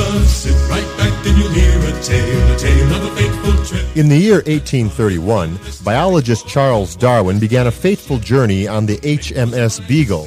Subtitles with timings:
[0.00, 3.96] Just sit right back and you'll hear a tale, a tale of a fateful trip.
[3.96, 10.26] In the year 1831, biologist Charles Darwin began a fateful journey on the HMS Beagle.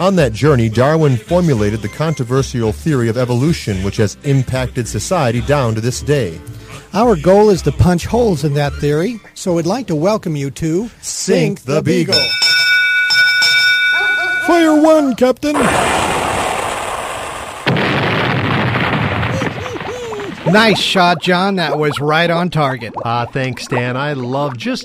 [0.00, 5.76] On that journey, Darwin formulated the controversial theory of evolution, which has impacted society down
[5.76, 6.40] to this day.
[6.92, 10.50] Our goal is to punch holes in that theory, so we'd like to welcome you
[10.50, 12.18] to Sink the Beagle.
[14.48, 15.54] Fire one, Captain.
[20.54, 21.56] Nice shot, John.
[21.56, 22.94] That was right on target.
[23.04, 23.96] Ah, thanks, Stan.
[23.96, 24.84] I love just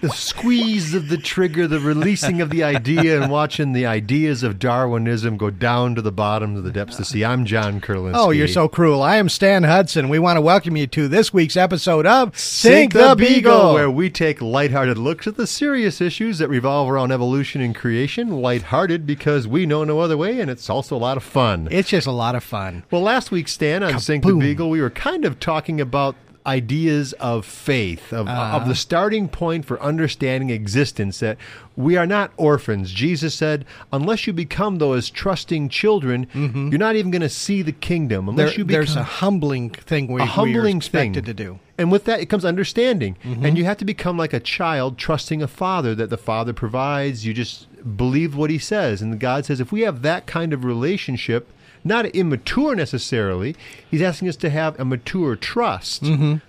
[0.00, 4.58] the squeeze of the trigger, the releasing of the idea, and watching the ideas of
[4.58, 7.24] Darwinism go down to the bottom of the depths of the sea.
[7.24, 8.12] I'm John Kurlinski.
[8.14, 9.02] Oh, you're so cruel.
[9.02, 10.08] I am Stan Hudson.
[10.08, 13.74] We want to welcome you to this week's episode of Sink the Beagle.
[13.74, 18.40] where we take lighthearted looks at the serious issues that revolve around evolution and creation.
[18.40, 21.68] Lighthearted because we know no other way, and it's also a lot of fun.
[21.70, 22.84] It's just a lot of fun.
[22.90, 24.40] Well, last week, Stan, on Sink the Kaboom.
[24.40, 28.56] Beagle, we were kind of talking about ideas of faith, of, Uh-huh.
[28.56, 31.36] of the starting point for understanding existence, that
[31.76, 32.92] we are not orphans.
[32.92, 37.72] Jesus said, unless you become those trusting children, you're not even going to see the
[37.72, 38.28] kingdom.
[38.28, 38.50] Unless Mm-hmm.
[38.52, 41.58] There- you become there's a humbling thing we, a humbling we expected thing to do.
[41.78, 43.16] And with that, it comes understanding.
[43.24, 43.44] Mm-hmm.
[43.46, 47.24] And you have to become like a child, trusting a father that the father provides.
[47.24, 49.00] You just believe what he says.
[49.02, 51.50] And God says, if we have that kind of relationship,
[51.84, 53.56] not immature necessarily,
[53.90, 56.02] he's asking us to have a mature trust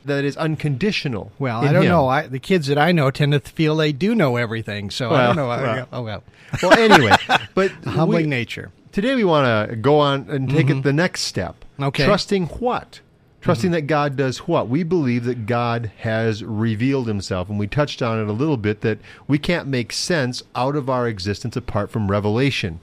[0.05, 1.25] that is unconditional.
[1.35, 1.43] Mm-hmm.
[1.43, 1.89] Well, I don't him.
[1.89, 2.07] know.
[2.07, 5.27] I, the kids that I know tend to feel they do know everything, so I
[5.27, 5.49] don't know.
[5.49, 5.87] I- well.
[5.93, 6.23] oh well,
[6.61, 7.15] Well, anyway,
[7.53, 8.71] but humbling we- nature.
[8.91, 11.55] Today we want to go on and take it the next step.
[11.75, 11.83] Mm-hmm.
[11.85, 12.05] Okay.
[12.05, 12.99] Trusting what?
[13.39, 14.67] Trusting that God does what?
[14.67, 18.81] We believe that God has revealed himself, and we touched on it a little bit
[18.81, 22.81] that we can't make sense out of our existence apart from revelation.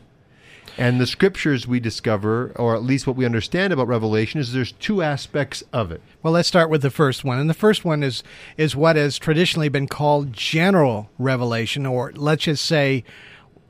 [0.79, 4.71] And the scriptures we discover, or at least what we understand about revelation, is there's
[4.71, 6.01] two aspects of it.
[6.23, 8.23] Well, let's start with the first one, and the first one is
[8.57, 13.03] is what has traditionally been called general revelation, or let's just say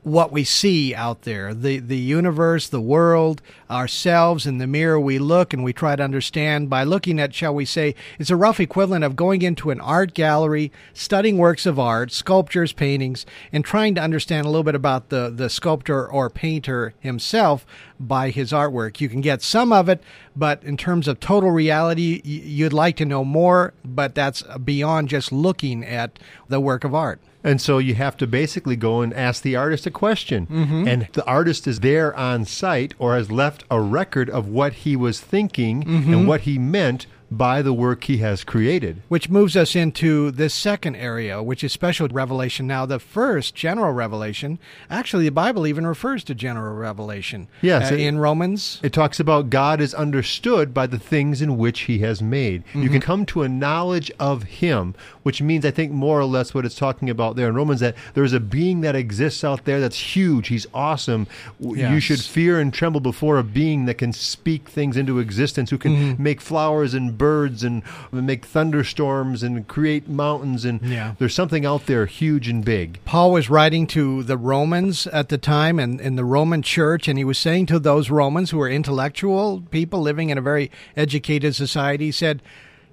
[0.03, 1.53] what we see out there.
[1.53, 6.03] The the universe the world ourselves in the mirror we look and we try to
[6.03, 9.81] understand by looking at shall we say it's a rough equivalent of going into an
[9.81, 14.75] art gallery studying works of art sculptures paintings and trying to understand a little bit
[14.75, 17.65] about the the sculptor or painter himself
[17.99, 19.01] by his artwork.
[19.01, 20.01] You can get some of it
[20.39, 25.31] but in terms of total reality you'd like to know more but that's beyond just
[25.31, 26.09] looking at
[26.47, 29.87] the work of art And so you have to basically go and ask the artist
[29.87, 30.41] a question.
[30.47, 30.87] Mm-hmm.
[30.91, 34.93] And the artist is there on site or has left a record of what he
[35.05, 36.13] was thinking Mm-hmm.
[36.13, 39.01] and what he meant by the work he has created.
[39.07, 42.65] Which moves us into this second area, which is special revelation.
[42.67, 44.57] Now, the first general revelation,
[44.89, 47.47] actually, the Bible even refers to general revelation.
[47.61, 48.79] Yes, Uh, it- in Romans.
[48.81, 52.63] It talks about God is understood by the things in which he has made.
[52.73, 52.91] You Mm-hmm.
[52.93, 56.65] can come to a knowledge of him, which means, I think, more or less what
[56.65, 60.15] it's talking about there in Romans that there's a being that exists out there that's
[60.15, 60.47] huge.
[60.47, 61.27] He's awesome.
[61.61, 65.69] W- You should fear and tremble before a being that can speak things into existence,
[65.69, 66.23] who can Mm-hmm.
[66.23, 70.65] make flowers and birds and make thunderstorms and create mountains.
[70.65, 71.13] And Yeah.
[71.19, 72.97] there's something out there huge and big.
[73.05, 77.19] Paul was writing to the Romans at the time and in the Roman church, and
[77.19, 81.53] he was saying to those Romans who were intellectual people living in a very educated
[81.53, 82.41] society, he said,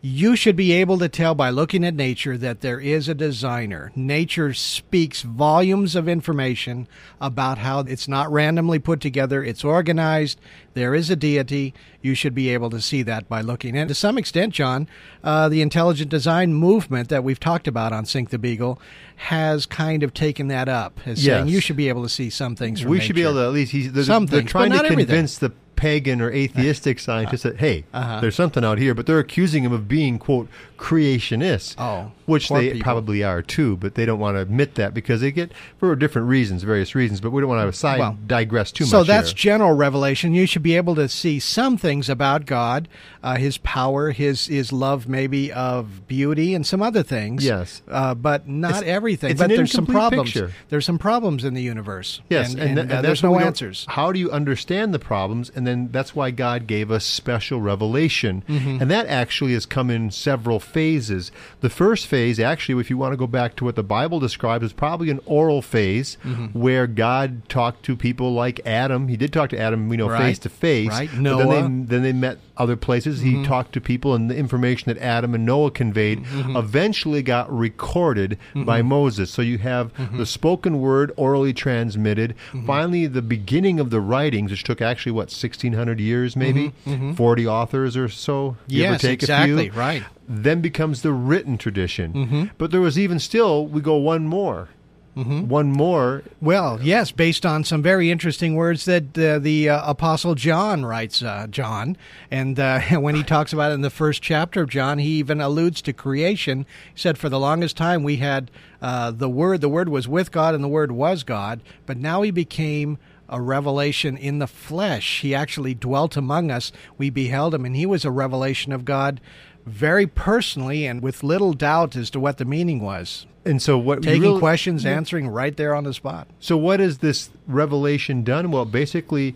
[0.03, 3.91] you should be able to tell by looking at nature that there is a designer.
[3.97, 6.87] Nature speaks volumes of information
[7.21, 10.39] about how it's not randomly put together, it's organized,
[10.75, 11.75] there is a deity.
[12.03, 13.77] You should be able to see that by looking.
[13.77, 14.87] And to some extent, John,
[15.25, 18.81] uh, the intelligent design movement that we've talked about on Sink the Beagle
[19.17, 22.55] has kind of taken that up, as saying you should be able to see some
[22.55, 24.83] things we should be able to at least he's, they're, Some they're things, trying but
[24.83, 25.07] to everything.
[25.07, 27.85] convince the pagan or atheistic scientists that hey
[28.21, 30.49] there's something out here but they're accusing him of being quote
[30.79, 32.81] creationists Oh, which they people.
[32.83, 36.29] probably are too but they don't want to admit that because they get for different
[36.29, 39.13] reasons various reasons but we don't want to side Well, digress too so much So
[39.13, 39.37] that's here.
[39.37, 40.35] general revelation.
[40.35, 42.89] You should be able to see some things about God,
[43.23, 47.45] uh, His power, His His love, maybe of beauty, and some other things.
[47.45, 47.83] Yes.
[47.89, 49.31] uh, but not It's- everything.
[49.33, 50.33] it's but an there's some problems.
[50.33, 50.53] picture.
[50.69, 52.21] There's some problems in the universe.
[52.31, 53.85] Yes, and, and, and, uh, and there's no answers.
[53.89, 55.51] How do you understand the problems?
[55.55, 58.83] And then that's why God gave us special revelation, Mm-hmm.
[58.83, 61.33] and that actually has come in several phases.
[61.61, 64.65] The first phase, actually, if you want to go back to what the Bible describes,
[64.65, 66.59] is probably an oral phase Mm-hmm.
[66.59, 69.09] where God talked to people like Adam.
[69.09, 70.89] He did talk to Adam, we know, face to face.
[70.89, 71.13] Right.
[71.13, 71.47] Noah.
[71.47, 73.21] Then they, then they met other places.
[73.21, 73.45] He mm-hmm.
[73.45, 76.57] talked to people, and the information that Adam and Noah conveyed mm-hmm.
[76.57, 78.89] eventually got recorded by mm-hmm.
[78.89, 79.31] Moses.
[79.31, 82.35] So you have the spoken word orally transmitted.
[82.67, 86.73] Finally, the beginning of the writings, which took actually what 1600 years, maybe
[87.17, 88.51] 40 authors or so.
[88.51, 89.81] Mm-hmm, Yes, take exactly, a few.
[89.81, 90.03] right.
[90.29, 92.13] Then becomes the written tradition.
[92.13, 92.45] Mm-hmm.
[92.59, 94.69] But there was even still, we go one more.
[95.15, 96.25] One more.
[96.43, 101.23] Well, yes, based on some very interesting words that uh, the uh, Apostle John writes,
[101.23, 101.97] uh, John.
[102.31, 105.41] And uh, when he talks about it in the first chapter of John, he even
[105.41, 106.67] alludes to creation.
[106.93, 108.51] He said, For the longest time we had
[108.83, 112.21] uh, the Word, the Word was with God, and the Word was God, but now
[112.21, 115.21] he became a revelation in the flesh.
[115.21, 116.73] He actually dwelt among us.
[116.99, 119.21] We beheld him, and he was a revelation of God
[119.65, 123.27] very personally and with little doubt as to what the meaning was.
[123.45, 126.29] And so what Taking really- questions, answering right there on the spot.
[126.41, 128.51] So what has this revelation done?
[128.51, 129.35] Well, basically,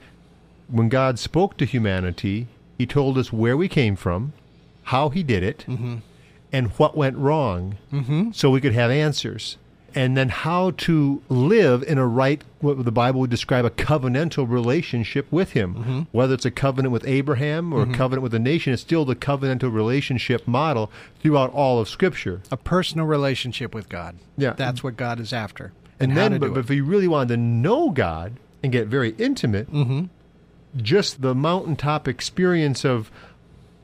[0.68, 2.46] when God spoke to humanity,
[2.78, 4.32] He told us where we came from,
[4.84, 5.64] how He did it,
[6.52, 8.30] and what went wrong, mm-hmm.
[8.32, 9.56] so we could have answers.
[9.94, 14.48] And then how to live in a right, what the Bible would describe a covenantal
[14.48, 15.74] relationship with Him.
[15.74, 16.00] Mm-hmm.
[16.12, 17.94] Whether it's a covenant with Abraham or a mm-hmm.
[17.94, 20.90] covenant with a nation, it's still the covenantal relationship model
[21.20, 22.42] throughout all of Scripture.
[22.50, 24.16] a personal relationship with God.
[24.36, 24.52] Yeah.
[24.52, 25.72] that's what God is after.
[25.98, 29.14] And, how then, but, but if you really wanted to know God and get very
[29.18, 30.04] intimate, Mm-hmm.
[30.76, 33.10] just the mountaintop experience of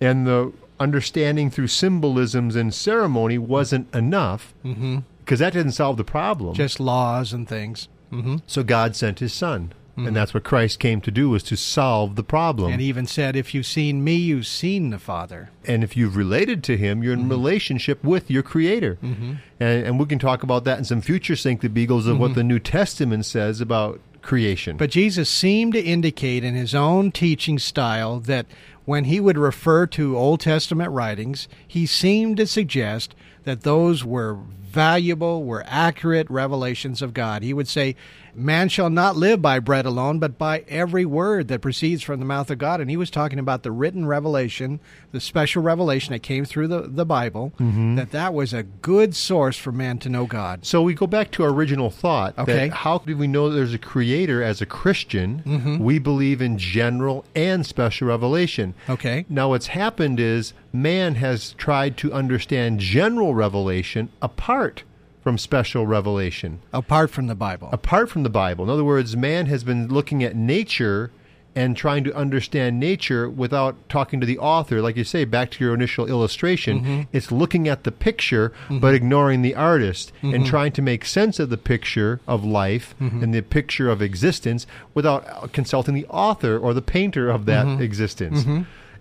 [0.01, 4.99] and the understanding through symbolisms and ceremony wasn't enough mm-hmm.
[5.27, 6.51] Because that didn't solve the problem.
[6.55, 6.63] Mm-hmm.
[6.63, 7.89] just laws and things.
[8.11, 11.57] hmm so God sent His Son, and that's what Christ came to do was to
[11.57, 12.71] solve the problem.
[12.73, 16.17] And he even said, "If you've seen me, you've seen the Father." and if you've
[16.17, 17.31] related to him, you're in Mm-hmm.
[17.31, 18.99] relationship with your Creator.
[19.03, 22.35] And, and we can talk about that in some future Sink the Beagles of what
[22.35, 24.73] the New Testament says about creation.
[24.73, 24.79] Mm-hmm.
[24.85, 28.47] But Jesus seemed to indicate in his own teaching style that
[28.85, 33.15] when he would refer to Old Testament writings, he seemed to suggest
[33.47, 37.43] that those were valuable, were accurate revelations of God.
[37.43, 37.97] He would say,
[38.39, 42.27] Man shall not live by bread alone, but by every word that proceeds from the
[42.27, 42.83] mouth of God.
[42.83, 44.79] And he was talking about the written revelation,
[45.11, 47.55] the special revelation that came through the, the Bible,
[47.97, 50.67] that that was a good source for man to know God.
[50.67, 52.39] So we go back to our original thought.
[52.39, 52.69] Okay.
[52.69, 55.43] That how do we know there's a creator as a Christian?
[55.47, 55.79] Mm-hmm.
[55.79, 58.75] We believe in general and special revelation.
[58.87, 59.25] Okay.
[59.31, 64.83] Now what's happened is man has tried to understand general revelation apart
[65.23, 67.69] from special revelation, Apart from the Bible.
[67.73, 68.65] apart from the Bible.
[68.65, 71.11] In other words, man has been looking at nature
[71.57, 74.83] and trying to understand nature without talking to the author.
[74.83, 77.01] Like you say, back to your initial illustration, Mm-hmm.
[77.17, 80.35] it's looking at the picture but ignoring the artist Mm-hmm.
[80.35, 83.23] and trying to make sense of the picture of life Mm-hmm.
[83.25, 87.83] and the picture of existence without consulting the author or the painter of that Mm-hmm.
[87.83, 88.45] existence.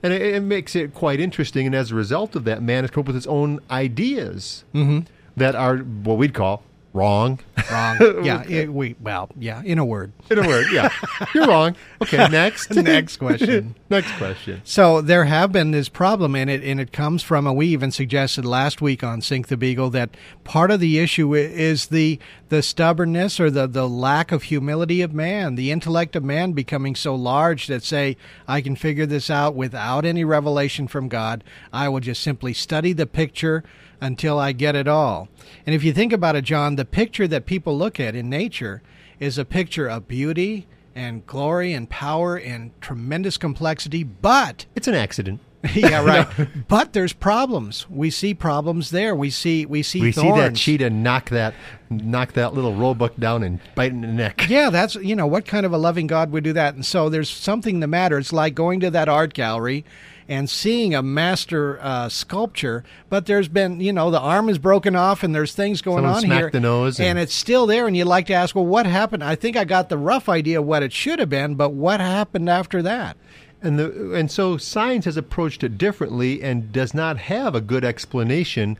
[0.05, 1.65] And it, it makes it quite interesting.
[1.65, 4.99] And as a result of that, man has come up with his own ideas Mm-hmm.
[5.35, 6.61] that are what we'd call
[6.95, 7.39] wrong.
[7.69, 7.97] Wrong.
[8.23, 8.43] yeah.
[8.47, 9.29] It, we well.
[9.37, 9.61] Yeah.
[9.63, 10.13] In a word.
[10.31, 10.89] In a word, yeah.
[11.35, 11.75] You're wrong.
[12.01, 12.73] Okay, next.
[12.75, 13.75] Next question.
[13.89, 14.61] next question.
[14.63, 17.91] So there have been this problem in it, and it comes from, and we even
[17.91, 20.11] suggested last week on Sink the Beagle that
[20.43, 22.19] part of the issue is the
[22.49, 26.95] the stubbornness or the the lack of humility of man, the intellect of man becoming
[26.95, 31.43] so large that say, I can figure this out without any revelation from God.
[31.73, 33.63] I will just simply study the picture
[34.05, 35.27] until I get it all.
[35.65, 38.81] And if you think about it, John, the picture that people look at in nature
[39.19, 44.93] is a picture of beauty and glory and power and tremendous complexity, but It's an
[44.95, 45.41] accident.
[45.73, 46.27] yeah, right.
[46.67, 47.89] But there's problems.
[47.89, 49.15] We see problems there.
[49.15, 50.37] We see we see We thorns.
[50.37, 51.55] see that cheetah knock that
[51.89, 54.45] knock that little roebuck down and bite in the neck.
[54.47, 56.75] Yeah, that's you know what kind of a loving God would do that.
[56.75, 58.19] And so there's something the matter.
[58.19, 59.83] It's like going to that art gallery
[60.27, 64.95] and seeing a master uh, sculpture, but there's been you know the arm is broken
[64.95, 67.87] off and there's things going Someone on here, the nose and, and- it's still there.
[67.87, 69.23] And you'd like to ask, well, what happened?
[69.23, 71.99] I think I got the rough idea of what it should have been, but what
[71.99, 73.17] happened after that?
[73.61, 77.83] And the and so science has approached it differently and does not have a good
[77.83, 78.77] explanation,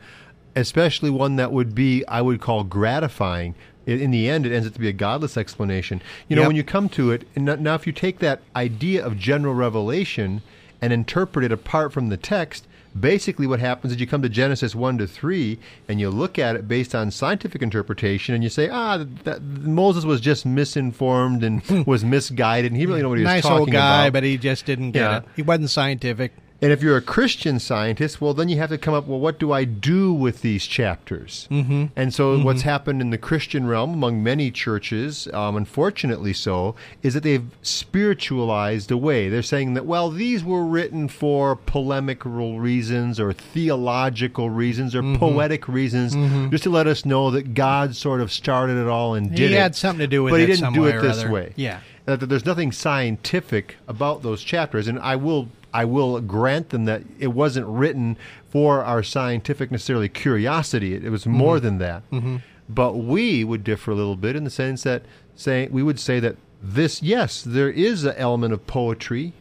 [0.56, 3.56] especially one that would be I would call gratifying.
[3.86, 6.02] In the end, it ends up to be a godless explanation.
[6.28, 6.48] You know, Yep.
[6.50, 10.42] when you come to it, now if you take that idea of general revelation
[10.82, 12.68] and interpret it apart from the text,
[12.98, 16.56] basically what happens is you come to Genesis 1 to 3 and you look at
[16.56, 21.62] it based on scientific interpretation and you say, ah, that, Moses was just misinformed and
[21.88, 24.14] was misguided and he really didn't know what he was nice talking old guy, about.
[24.14, 25.18] but he just didn't get Yeah.
[25.18, 25.24] it.
[25.36, 26.32] He wasn't scientific.
[26.62, 29.40] And if you're a Christian scientist, well, then you have to come up, well, what
[29.40, 31.48] do I do with these chapters?
[31.52, 31.86] Mm-hmm.
[31.96, 37.14] And so, what's happened in the Christian realm among many churches, um, unfortunately so, is
[37.14, 39.30] that they've spiritualized away.
[39.30, 45.68] They're saying that, well, these were written for polemical reasons or theological reasons or poetic
[45.68, 46.14] reasons,
[46.52, 49.56] just to let us know that God sort of started it all and did he
[49.56, 49.60] it.
[49.60, 50.48] had something to do with but it.
[50.48, 51.32] But he didn't do it this other.
[51.32, 51.54] way.
[51.56, 51.82] Yeah.
[52.06, 57.04] that there's nothing scientific about those chapters, and I will I will grant them that
[57.20, 58.18] it wasn't written
[58.48, 60.96] for our scientific necessarily curiosity.
[60.96, 61.66] It, it was more mm-hmm.
[61.66, 62.12] than that.
[62.12, 62.38] Mm-hmm.
[62.70, 65.04] But we would differ a little bit in the sense that
[65.36, 69.34] saying we would say that this yes, there is an element of poetry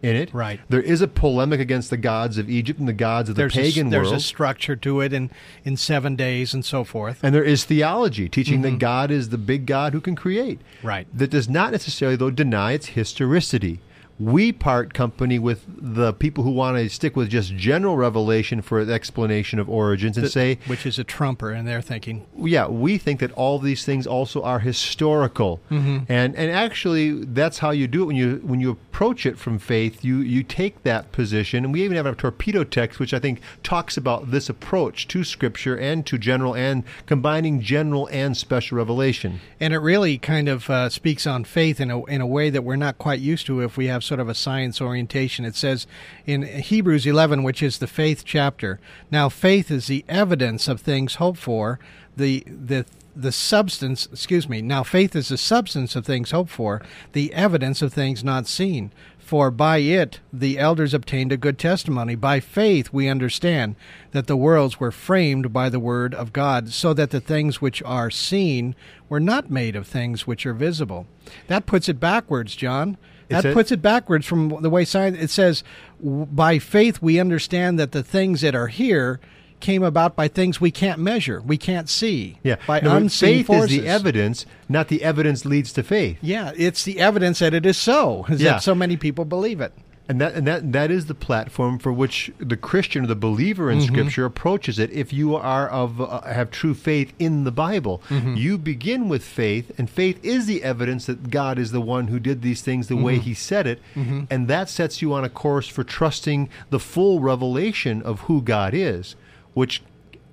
[0.00, 0.32] in it.
[0.32, 0.60] Right.
[0.68, 3.54] There is a polemic against the gods of Egypt and the gods of the There's
[3.54, 4.16] pagan a, there's world.
[4.16, 5.32] a structure to it in
[5.64, 7.18] in seven days and so forth.
[7.24, 8.78] And there is theology teaching that mm-hmm.
[8.78, 10.60] God is the big God who can create.
[10.84, 11.08] Right.
[11.12, 13.80] That does not necessarily, though, deny its historicity.
[14.20, 18.84] We part company with the people who want to stick with just general revelation for
[18.84, 22.26] the explanation of origins and say, which is a trumper in their thinking.
[22.36, 27.70] yeah, we think that all these things also are historical, and and actually that's how
[27.70, 30.04] you do it when you when you approach it from faith.
[30.04, 33.40] You you take that position, and we even have a torpedo text which I think
[33.62, 39.40] talks about this approach to Scripture and to general and combining general and special revelation.
[39.58, 42.62] And it really kind of uh, speaks on faith in a, in a way that
[42.62, 45.44] we're not quite used to if we have sort of a science orientation.
[45.44, 45.86] It says
[46.26, 51.14] in Hebrews 11, which is the faith chapter, now faith is the evidence of things
[51.14, 51.78] hoped for,
[52.16, 56.82] the, the, the substance, excuse me, now faith is the substance of things hoped for,
[57.12, 58.90] the evidence of things not seen.
[59.20, 62.16] For by it the elders obtained a good testimony.
[62.16, 63.76] By faith we understand
[64.10, 67.80] that the worlds were framed by the word of God, so that the things which
[67.84, 68.74] are seen
[69.08, 71.06] were not made of things which are visible.
[71.46, 72.96] That puts it backwards, John.
[73.30, 75.16] That puts it backwards from the way science.
[75.18, 75.62] It says,
[76.02, 79.20] by faith we understand that the things that are here
[79.60, 82.38] came about by things we can't measure, we can't see.
[82.42, 83.76] Yeah, by No, unseen faith forces.
[83.76, 86.16] is the evidence, not the evidence leads to faith.
[86.22, 88.24] Yeah, it's the evidence that it is so.
[88.30, 88.52] Is Yeah.
[88.52, 89.72] that so many people believe it.
[90.10, 93.70] And that and that that is the platform for which the Christian or the believer
[93.70, 93.94] in mm-hmm.
[93.94, 94.90] Scripture approaches it.
[94.90, 98.34] If you are of uh, have true faith in the Bible, mm-hmm.
[98.34, 102.18] you begin with faith, and faith is the evidence that God is the one who
[102.18, 103.22] did these things the way mm-hmm.
[103.22, 103.80] He said it,
[104.28, 108.74] and that sets you on a course for trusting the full revelation of who God
[108.74, 109.14] is,
[109.54, 109.80] which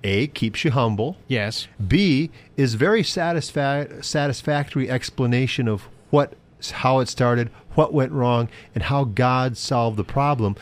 [0.02, 1.18] a keeps you humble.
[1.28, 1.68] Yes.
[1.86, 6.34] B is very satisfa- satisfactory explanation of what
[6.72, 10.56] how it started, what went wrong, and how God solved the problem,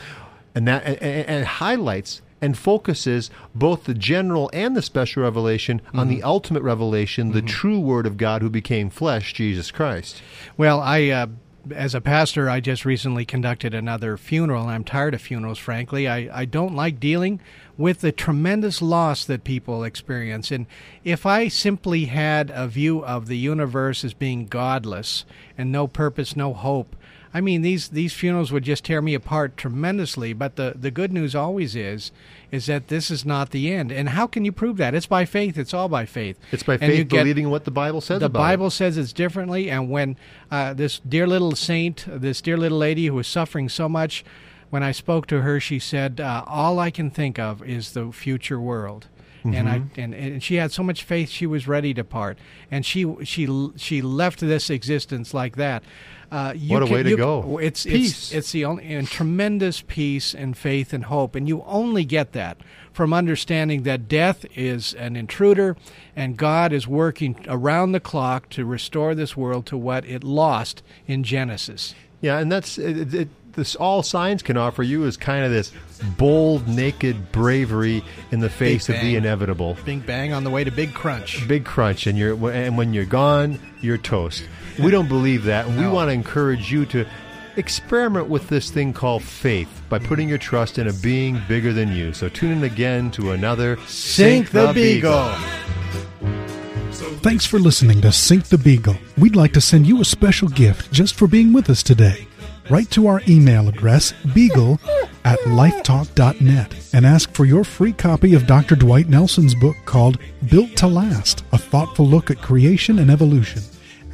[0.53, 6.07] and that and, and highlights and focuses both the general and the special revelation on
[6.07, 10.21] the ultimate revelation, the true Word of God who became flesh, Jesus Christ.
[10.55, 11.27] Well, I, uh,
[11.73, 16.07] as a pastor, I just recently conducted another funeral, and I'm tired of funerals, frankly.
[16.07, 17.41] I, I don't like dealing
[17.77, 20.51] with the tremendous loss that people experience.
[20.51, 20.65] And
[21.03, 25.25] if I simply had a view of the universe as being godless
[25.57, 26.95] and no purpose, no hope,
[27.33, 30.33] I mean, these, these funerals would just tear me apart tremendously.
[30.33, 32.11] But the, the good news always is,
[32.51, 33.91] is that this is not the end.
[33.91, 34.95] And how can you prove that?
[34.95, 35.57] It's by faith.
[35.57, 36.39] It's all by faith.
[36.51, 38.43] It's by faith get- believing what the Bible says the about it.
[38.43, 39.69] Bible says it's differently.
[39.69, 40.15] And when
[40.49, 44.23] uh, this dear little saint, this dear little lady who was suffering so much,
[44.69, 48.11] when I spoke to her, she said, uh, "All I can think of is the
[48.11, 49.07] future world."
[49.43, 50.01] And I Mm-hmm.
[50.01, 52.37] and, and she had so much faith she was ready to part,
[52.69, 53.47] and she she
[53.77, 55.83] she left this existence like that.
[56.29, 57.57] Uh, you What a can- way to you- go.
[57.57, 58.11] It's Peace.
[58.11, 62.33] it's it's the only and tremendous peace and faith and hope, and you only get
[62.33, 62.57] that
[62.91, 65.77] from understanding that death is an intruder,
[66.13, 70.83] and God is working around the clock to restore this world to what it lost
[71.05, 71.95] in Genesis.
[72.19, 73.75] Yeah, and that's it, it, this.
[73.75, 75.73] All science can offer you is kind of this
[76.17, 79.75] bold, naked bravery in the face of the inevitable.
[79.83, 81.45] Big bang on the way to Big Crunch.
[81.47, 84.43] big crunch and you're and when you're gone you're toast
[84.79, 87.05] we don't believe that and we want to encourage you to
[87.57, 91.91] experiment with this thing called faith by putting your trust in a being bigger than
[91.91, 95.33] you so tune in again to another Sink the Beagle.
[97.21, 98.95] Thanks for listening to Sink the Beagle.
[99.17, 102.27] We'd like to send you a special gift just for being with us today.
[102.69, 104.79] Write to our email address, beagle
[105.23, 108.75] at lifetalk.net, and ask for your free copy of Dr.
[108.75, 110.19] Dwight Nelson's book called
[110.49, 113.61] Built to Last A Thoughtful Look at Creation and Evolution.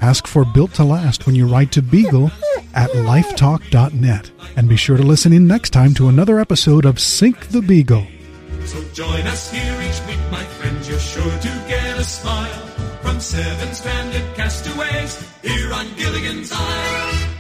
[0.02, 2.32] Ask for Built to Last when you write to beagle
[2.76, 4.32] at lifetalk.net.
[4.56, 8.06] And be sure to listen in next time to another episode of Sink the Beagle.
[8.66, 10.88] So join us here each week, my friends.
[10.88, 12.68] You're sure to get a smile
[13.02, 17.33] from seven stranded castaways here on Gilligan's Island.